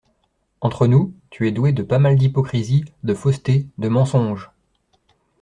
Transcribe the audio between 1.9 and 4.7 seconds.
mal d’hypocrisie, de fausseté, de mensonge!